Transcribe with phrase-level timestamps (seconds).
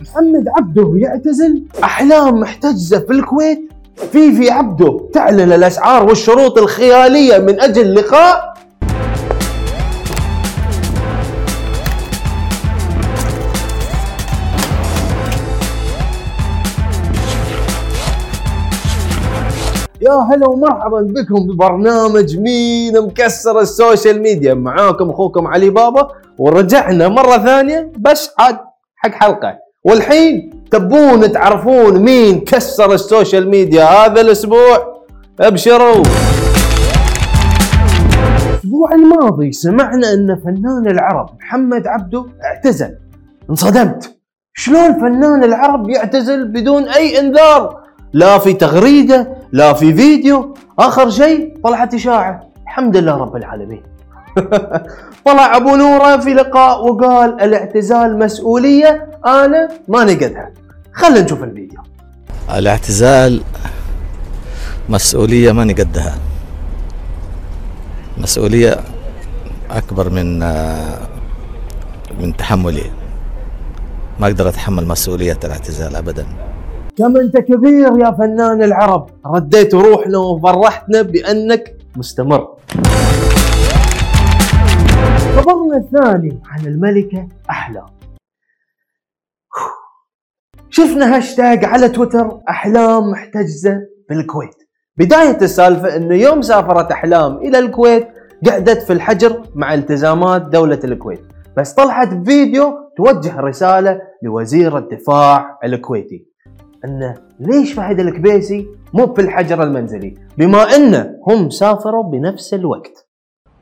[0.00, 1.62] محمد عبده يعتزل.
[1.84, 3.72] أحلام محتجزة في الكويت.
[4.12, 8.54] فيفي عبده تعلن الاسعار والشروط الخيالية من أجل لقاء
[20.00, 24.54] يا هلا ومرحبا بكم ببرنامج مين مكسر السوشيال ميديا.
[24.54, 26.08] معاكم أخوكم علي بابا
[26.38, 27.92] ورجعنا مرة ثانية.
[27.98, 28.58] بس عاد
[28.96, 29.67] حق حلقة.
[29.88, 35.04] والحين تبون تعرفون مين كسر السوشيال ميديا هذا الأسبوع؟
[35.40, 36.04] ابشروا.
[38.50, 42.94] الأسبوع الماضي سمعنا أن فنان العرب محمد عبده اعتزل.
[43.50, 44.16] انصدمت.
[44.54, 47.80] شلون فنان العرب يعتزل بدون أي إنذار؟
[48.12, 50.54] لا في تغريدة لا في فيديو.
[50.78, 52.40] آخر شيء طلعت إشاعة.
[52.62, 53.82] الحمد لله رب العالمين.
[55.26, 60.50] طلع أبو نورة في لقاء وقال الاعتزال مسؤولية أنا ما نقدها
[60.92, 61.80] خلينا نشوف الفيديو.
[62.54, 63.42] الاعتزال
[64.88, 66.14] مسؤولية ماني قدها
[68.18, 68.76] مسؤولية
[69.70, 70.38] أكبر من
[72.20, 72.90] من تحملي.
[74.20, 76.26] ما أقدر أتحمل مسؤولية الاعتزال أبدا.
[76.98, 79.06] كم أنت كبير يا فنان العرب.
[79.26, 82.48] رديت روحنا وفرحتنا بأنك مستمر.
[85.38, 87.86] خبرنا الثاني عن الملكة أحلام
[90.70, 94.54] شفنا هاشتاج على تويتر أحلام محتجزة بالكويت.
[94.96, 98.08] بداية السالفة أنه يوم سافرت أحلام إلى الكويت
[98.46, 101.22] قعدت في الحجر مع التزامات دولة الكويت.
[101.56, 106.26] بس طلعت بفيديو توجه رسالة لوزير الدفاع الكويتي.
[106.84, 113.07] إنه ليش فهد الكبيسي مو في الحجر المنزلي؟ بما إنه هم سافروا بنفس الوقت.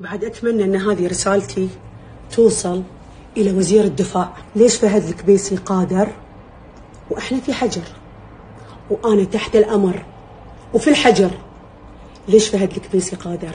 [0.00, 1.68] بعد أتمنى أن هذه رسالتي
[2.30, 2.82] توصل
[3.36, 4.32] إلى وزير الدفاع.
[4.56, 6.08] ليش فهد الكبيسي قادر
[7.10, 7.82] وأحنا في حجر
[8.90, 10.04] وأنا تحت الأمر
[10.74, 11.30] وفي الحجر.
[12.28, 13.54] ليش فهد الكبيسي قادر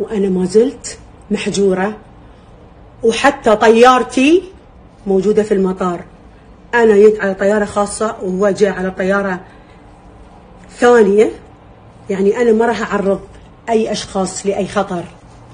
[0.00, 0.98] وأنا ما زلت
[1.30, 1.96] محجورة
[3.02, 4.42] وحتى طيارتي
[5.06, 6.04] موجودة في المطار.
[6.74, 9.40] أنا جيت على طيارة خاصة وهو جاء على طيارة
[10.70, 11.30] ثانية.
[12.10, 13.20] يعني أنا ما راح أعرض
[13.68, 15.04] أي أشخاص لأي خطر.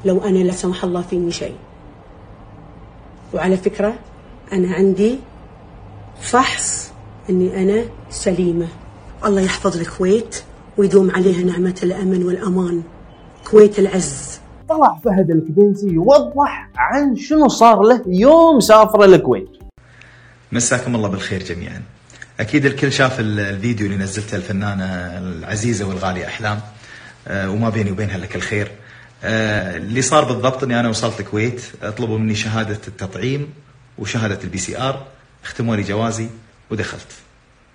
[0.04, 1.54] لو أنا لا سمح الله فيني شيء.
[3.34, 3.94] وعلى فكرة
[4.52, 5.18] أنا عندي
[6.20, 6.90] فحص
[7.30, 8.66] أني أنا سليمة.
[9.24, 10.42] الله يحفظ الكويت
[10.76, 12.82] ويدوم عليها نعمة الأمن والأمان.
[13.50, 14.40] كويت العز.
[14.68, 19.50] طلع فهد الكبيسي يوضح عن شنو صار له يوم سافر الكويت.
[20.52, 21.82] مساكم الله بالخير جميعا.
[22.40, 24.84] أكيد الكل شاف الفيديو اللي نزلته الفنانة
[25.18, 26.60] العزيزة والغالية أحلام.
[27.28, 28.70] أه وما بيني وبينها لك الخير
[29.24, 31.62] أه اللي صار بالضبط إني أنا وصلت الكويت
[31.96, 33.52] طلبوا مني شهادة التطعيم
[33.98, 35.06] وشهادة ال PCR
[35.44, 36.28] ختموا لي جوازي
[36.70, 37.12] ودخلت.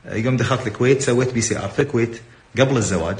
[0.05, 2.21] أه يوم دخلت الكويت سويت PCR في الكويت
[2.59, 3.17] قبل الزواج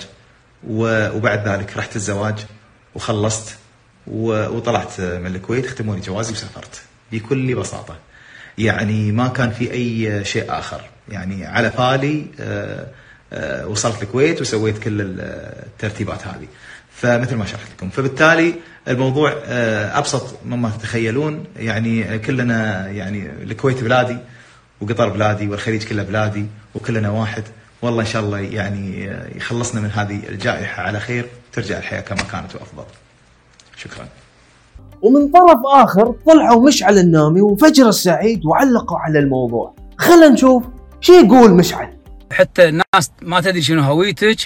[0.67, 2.35] وبعد ذلك رحت الزواج
[2.95, 3.56] وخلصت
[4.07, 6.81] وطلعت من الكويت ختموا لي جوازي وسافرت
[7.12, 7.95] بكل بساطة.
[8.57, 10.81] يعني ما كان في أي شيء آخر.
[11.09, 12.25] يعني على بالي
[13.67, 16.47] وصلت الكويت وسويت كل الترتيبات هذه.
[16.95, 17.89] فمثل ما شرحت لكم.
[17.89, 18.55] فبالتالي
[18.87, 19.33] الموضوع
[19.97, 24.17] أبسط مما تتخيلون يعني كلنا يعني الكويت بلادي
[24.81, 26.45] وقطر بلادي والخليج كله بلادي
[26.75, 27.43] وكلنا واحد.
[27.81, 30.83] والله إن شاء الله يعني يخلصنا من هذه الجائحة.
[30.83, 32.83] على خير ترجع الحياة كما كانت وأفضل.
[33.77, 34.07] شكرا.
[35.01, 39.75] ومن طرف آخر طلعوا مشعل النامي وفجر السعيد وعلقوا على الموضوع.
[39.97, 40.63] خلينا نشوف
[41.01, 41.93] شو يقول مشعل.
[42.31, 44.37] حتى الناس ما تدري شنو هويتك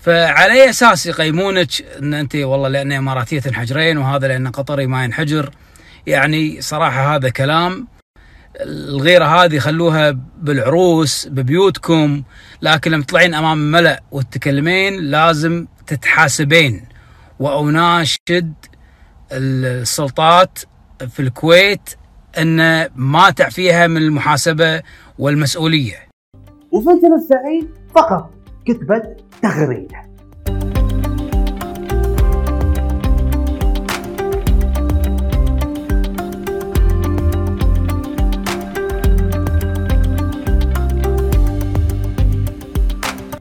[0.00, 1.68] فعلى أي أساس يقيمونك؟
[1.98, 5.50] إن أنت والله لأن إماراتية تنحجرين وهذا لأن قطري ما ينحجر.
[6.06, 7.88] يعني صراحة هذا كلام
[8.60, 12.22] الغيرة هذه خلوها بالعروس ببيوتكم
[12.62, 16.84] لكن لما تطلعين أمام ملأ وتتكلمين لازم تتحاسبين.
[17.38, 18.52] وأناشد
[19.32, 20.58] السلطات
[21.08, 21.90] في الكويت
[22.38, 24.82] إن ما تعفيها من المحاسبة
[25.18, 26.08] والمسؤولية.
[26.72, 28.39] وفجر السعيد فقط.
[28.64, 30.10] كتبت تغريده.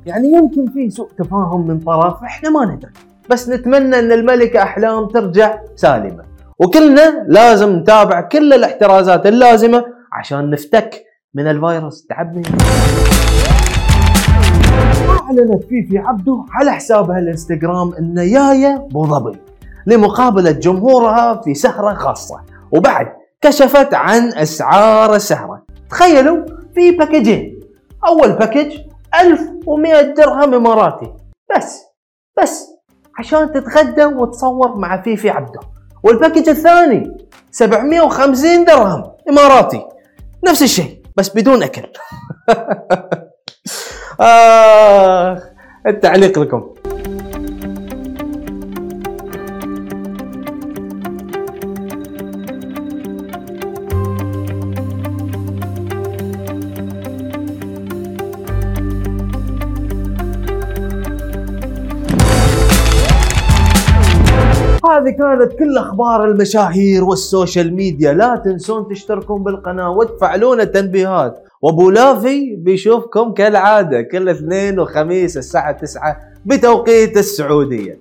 [0.06, 2.92] يعني يمكن في سوء تفاهم من طرف إحنا ما ندري.
[3.30, 6.24] بس نتمنى إن الملكة أحلام ترجع سالمة.
[6.60, 12.08] وكلنا لازم نتابع كل الاحترازات اللازمة عشان نفتك من الفيروس.
[12.08, 12.44] تعبني.
[15.30, 19.40] أعلنت فيفي عبده على حسابها الإنستغرام إن جاية ابو ظبي
[19.86, 22.42] لمقابلة جمهورها في سهرة خاصة
[22.72, 23.08] وبعد
[23.42, 25.64] كشفت عن أسعار السهرة.
[25.90, 26.46] تخيلوا
[26.76, 27.60] في package ين
[28.08, 28.78] أول package
[29.22, 31.14] 1100 درهم إماراتي.
[31.58, 31.82] بس
[32.42, 32.68] بس
[33.20, 35.60] عشان تتغدى وتصور مع فيفي عبده.
[36.04, 37.18] وال package الثاني
[37.52, 39.86] 750 درهم إماراتي.
[40.48, 41.82] نفس الشيء بس بدون أكل.
[44.22, 45.42] آه
[45.88, 46.64] التعليق لكم.
[64.86, 68.14] هذه كانت كل أخبار المشاهير والسوشيال ميديا.
[68.14, 71.49] لا تنسون تشتركون بالقناة وتفعلون التنبيهات.
[71.62, 78.00] وابو لافي بيشوفكم كالعادة كل اثنين وخميس الساعة 9 بتوقيت السعودية.